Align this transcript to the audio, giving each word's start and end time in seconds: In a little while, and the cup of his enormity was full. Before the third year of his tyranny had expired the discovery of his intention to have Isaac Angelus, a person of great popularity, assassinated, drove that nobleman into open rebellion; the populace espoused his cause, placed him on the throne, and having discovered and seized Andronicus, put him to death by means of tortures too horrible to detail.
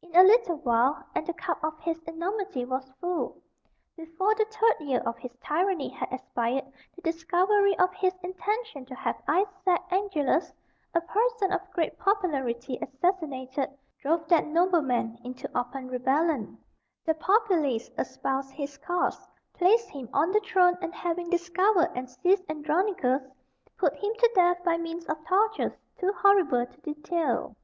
In 0.00 0.16
a 0.16 0.22
little 0.22 0.56
while, 0.56 1.04
and 1.14 1.26
the 1.26 1.34
cup 1.34 1.62
of 1.62 1.78
his 1.80 2.02
enormity 2.04 2.64
was 2.64 2.90
full. 3.02 3.42
Before 3.98 4.34
the 4.34 4.46
third 4.46 4.82
year 4.82 5.00
of 5.00 5.18
his 5.18 5.36
tyranny 5.44 5.90
had 5.90 6.10
expired 6.10 6.64
the 6.96 7.02
discovery 7.02 7.78
of 7.78 7.92
his 7.92 8.14
intention 8.22 8.86
to 8.86 8.94
have 8.94 9.20
Isaac 9.28 9.82
Angelus, 9.90 10.54
a 10.94 11.02
person 11.02 11.52
of 11.52 11.70
great 11.72 11.98
popularity, 11.98 12.78
assassinated, 12.80 13.68
drove 13.98 14.26
that 14.28 14.46
nobleman 14.46 15.18
into 15.22 15.50
open 15.54 15.88
rebellion; 15.88 16.56
the 17.04 17.12
populace 17.12 17.90
espoused 17.98 18.52
his 18.52 18.78
cause, 18.78 19.28
placed 19.52 19.90
him 19.90 20.08
on 20.14 20.30
the 20.32 20.40
throne, 20.40 20.78
and 20.80 20.94
having 20.94 21.28
discovered 21.28 21.90
and 21.94 22.08
seized 22.08 22.48
Andronicus, 22.50 23.20
put 23.76 23.92
him 23.96 24.14
to 24.14 24.30
death 24.34 24.64
by 24.64 24.78
means 24.78 25.04
of 25.10 25.22
tortures 25.26 25.76
too 25.98 26.14
horrible 26.14 26.64
to 26.64 26.80
detail. 26.80 27.54